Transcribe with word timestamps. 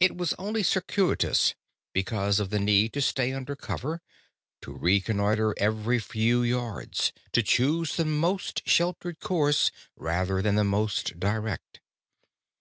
It 0.00 0.16
was 0.16 0.34
only 0.40 0.64
circuitous, 0.64 1.54
because 1.92 2.40
of 2.40 2.50
the 2.50 2.58
need 2.58 2.92
to 2.94 3.00
stay 3.00 3.32
under 3.32 3.54
cover, 3.54 4.02
to 4.62 4.72
reconnoiter 4.72 5.54
every 5.56 6.00
few 6.00 6.42
yards, 6.42 7.12
to 7.30 7.44
choose 7.44 7.94
the 7.94 8.04
most 8.06 8.68
sheltered 8.68 9.20
course 9.20 9.70
rather 9.94 10.42
than 10.42 10.56
the 10.56 10.64
most 10.64 11.20
direct. 11.20 11.78